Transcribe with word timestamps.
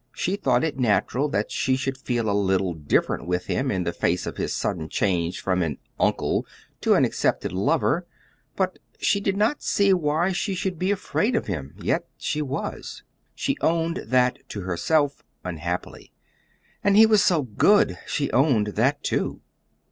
She 0.15 0.35
thought 0.35 0.63
it 0.63 0.79
natural 0.79 1.29
that 1.29 1.51
she 1.51 1.75
should 1.75 1.95
feel 1.95 2.27
a 2.27 2.33
little 2.33 2.73
diffident 2.73 3.27
with 3.29 3.45
him, 3.45 3.69
in 3.69 3.83
the 3.83 3.93
face 3.93 4.25
of 4.25 4.37
his 4.37 4.51
sudden 4.51 4.89
change 4.89 5.39
from 5.39 5.61
an 5.61 5.77
"uncle" 5.99 6.43
to 6.81 6.95
an 6.95 7.05
accepted 7.05 7.51
lover; 7.51 8.07
but 8.55 8.79
she 8.97 9.19
did 9.19 9.37
not 9.37 9.61
see 9.61 9.93
why 9.93 10.31
she 10.31 10.55
should 10.55 10.79
be 10.79 10.89
afraid 10.89 11.35
of 11.35 11.45
him 11.45 11.75
yet 11.77 12.07
she 12.17 12.41
was. 12.41 13.03
She 13.35 13.57
owned 13.61 13.97
that 14.07 14.39
to 14.49 14.61
herself 14.61 15.21
unhappily. 15.45 16.11
And 16.83 16.97
he 16.97 17.05
was 17.05 17.21
so 17.23 17.43
good! 17.43 17.99
she 18.07 18.31
owned 18.31 18.69
that, 18.77 19.03
too. 19.03 19.41